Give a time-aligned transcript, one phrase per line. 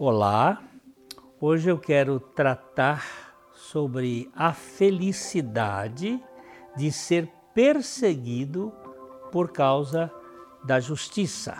[0.00, 0.62] Olá,
[1.40, 6.22] hoje eu quero tratar sobre a felicidade
[6.76, 8.72] de ser perseguido
[9.32, 10.08] por causa
[10.64, 11.56] da justiça.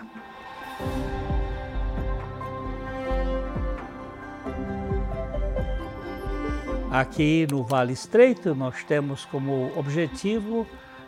[6.89, 10.65] Aqui no Vale Estreito, nós temos como objetivo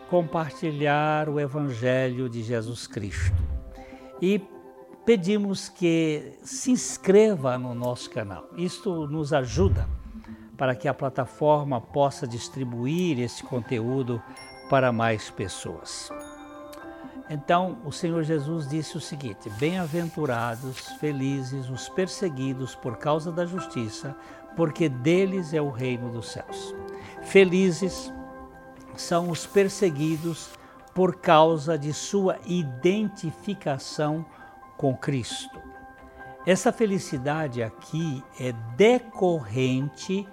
[0.09, 3.31] compartilhar o Evangelho de Jesus Cristo.
[4.21, 4.41] E
[5.05, 8.47] pedimos que se inscreva no nosso canal.
[8.55, 9.87] Isto nos ajuda
[10.57, 14.21] para que a plataforma possa distribuir esse conteúdo
[14.69, 16.11] para mais pessoas.
[17.29, 24.15] Então, o Senhor Jesus disse o seguinte: Bem-aventurados, felizes os perseguidos por causa da justiça,
[24.55, 26.75] porque deles é o reino dos céus.
[27.23, 28.11] Felizes
[28.95, 30.49] são os perseguidos
[30.93, 34.25] por causa de sua identificação
[34.81, 35.61] com Cristo.
[36.43, 40.27] Essa felicidade aqui é decorrente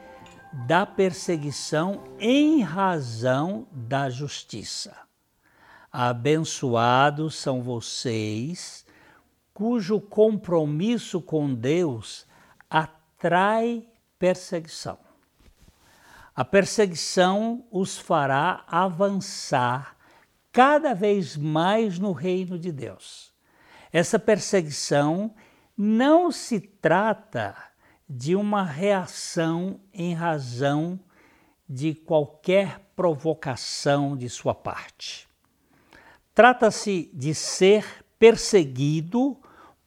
[0.67, 4.97] da perseguição em razão da justiça.
[5.93, 8.87] Abençoados são vocês,
[9.53, 12.27] cujo compromisso com Deus
[12.71, 13.87] atrai
[14.19, 14.99] perseguição.
[16.35, 19.95] A perseguição os fará avançar
[20.51, 23.37] cada vez mais no reino de Deus.
[23.93, 25.35] Essa perseguição
[25.77, 27.57] não se trata
[28.09, 30.99] de uma reação em razão
[31.69, 35.29] de qualquer provocação de sua parte.
[36.35, 37.85] Trata-se de ser
[38.19, 39.37] perseguido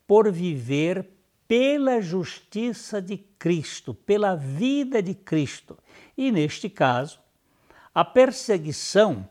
[0.05, 1.09] por viver
[1.47, 5.77] pela justiça de Cristo, pela vida de Cristo.
[6.15, 7.19] E neste caso,
[7.93, 9.27] a perseguição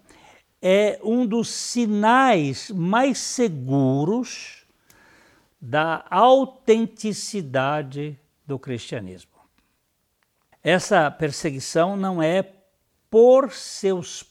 [0.61, 4.60] é um dos sinais mais seguros
[5.61, 9.31] da autenticidade do cristianismo.
[10.63, 12.43] Essa perseguição não é
[13.11, 14.25] por seus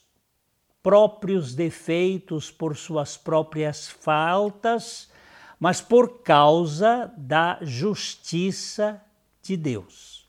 [0.81, 5.09] próprios defeitos, por suas próprias faltas,
[5.59, 9.03] mas por causa da justiça
[9.41, 10.27] de Deus.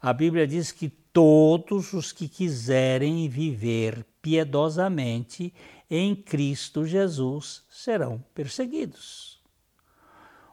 [0.00, 5.52] A Bíblia diz que todos os que quiserem viver piedosamente
[5.90, 9.35] em Cristo Jesus serão perseguidos.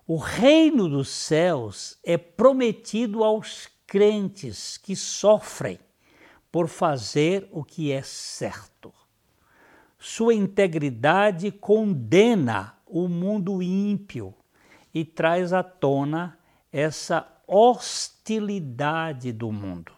[0.06, 5.80] O reino dos céus é prometido aos crentes que sofrem
[6.52, 8.94] por fazer o que é certo.
[9.98, 14.34] Sua integridade condena o mundo ímpio
[14.94, 16.38] e traz à tona
[16.70, 19.94] essa hostilidade do mundo.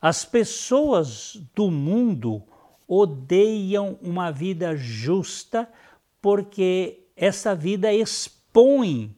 [0.00, 2.44] As pessoas do mundo
[2.86, 5.68] odeiam uma vida justa
[6.22, 9.16] porque essa vida expõe expõe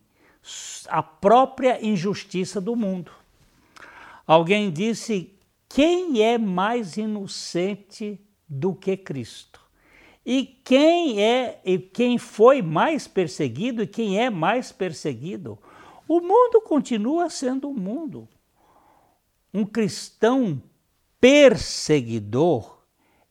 [0.89, 3.13] a própria injustiça do mundo.
[4.27, 5.35] Alguém disse:
[5.69, 9.61] quem é mais inocente do que Cristo?
[10.25, 15.59] E quem é e quem foi mais perseguido e quem é mais perseguido?
[16.09, 18.29] O mundo continua sendo o um mundo.
[19.53, 20.63] Um cristão
[21.21, 22.81] perseguidor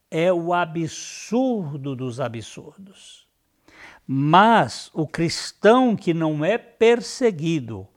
[0.09, 3.24] é o absurdo dos absurdos.
[4.07, 7.87] Mas o cristão que não é perseguido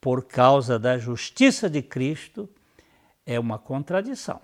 [0.00, 2.48] por causa da justiça de Cristo
[3.24, 4.40] é uma contradição.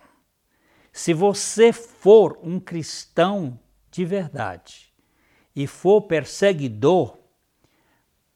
[0.93, 4.93] Se você for um cristão de verdade
[5.55, 7.19] e for perseguidor,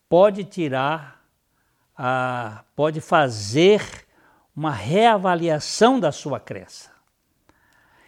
[0.08, 1.24] pode tirar,
[1.96, 3.80] a, pode fazer
[4.54, 6.90] uma reavaliação da sua crença.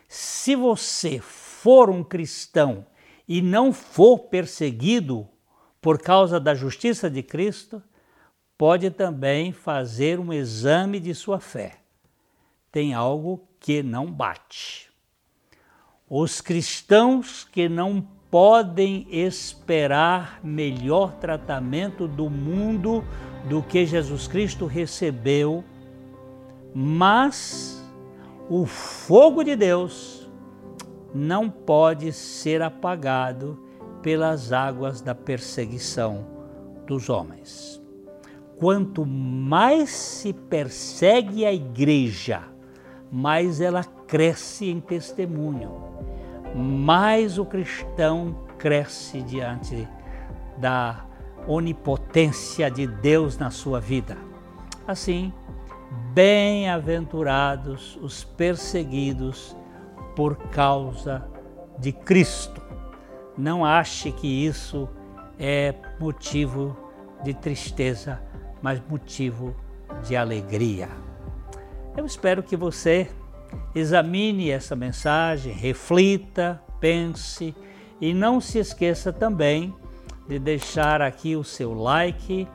[0.08, 2.86] Se você for um cristão
[3.26, 5.28] e não for perseguido
[5.80, 7.82] por causa da justiça de Cristo,
[8.56, 11.78] pode também fazer um exame de sua fé.
[12.70, 14.90] Tem algo que não bate.
[16.08, 18.00] Os cristãos que não
[18.30, 23.04] podem esperar melhor tratamento do mundo
[23.48, 25.64] do que Jesus Cristo recebeu,
[26.74, 27.82] mas
[28.48, 30.15] o fogo de Deus
[31.16, 33.58] não pode ser apagado
[34.02, 36.26] pelas águas da perseguição
[36.86, 37.82] dos homens.
[38.58, 42.42] Quanto mais se persegue a igreja,
[43.10, 45.72] mais ela cresce em testemunho,
[46.54, 49.88] mais o cristão cresce diante
[50.58, 51.06] da
[51.48, 54.16] onipotência de Deus na sua vida.
[54.86, 55.32] Assim,
[56.14, 59.56] bem-aventurados os perseguidos
[60.16, 61.28] por causa
[61.78, 62.60] de Cristo.
[63.36, 64.88] Não ache que isso
[65.38, 66.76] é motivo
[67.22, 68.20] de tristeza,
[68.62, 69.54] mas motivo
[70.02, 70.88] de alegria.
[71.94, 73.08] Eu espero que você
[73.74, 77.54] examine essa mensagem, reflita, pense
[78.00, 79.74] e não se esqueça também
[80.26, 82.48] de deixar aqui o seu like,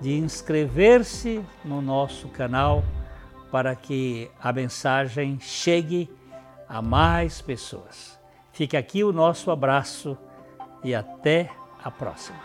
[0.00, 2.82] de inscrever-se no nosso canal
[3.50, 6.10] para que a mensagem chegue
[6.68, 8.18] a mais pessoas.
[8.52, 10.16] Fica aqui o nosso abraço
[10.82, 11.50] e até
[11.82, 12.38] a próxima.